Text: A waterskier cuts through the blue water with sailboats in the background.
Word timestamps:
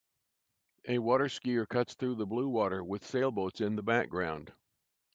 A 0.85 0.97
waterskier 0.97 1.69
cuts 1.69 1.93
through 1.93 2.15
the 2.15 2.25
blue 2.25 2.49
water 2.49 2.83
with 2.83 3.05
sailboats 3.05 3.61
in 3.61 3.75
the 3.75 3.83
background. 3.83 4.51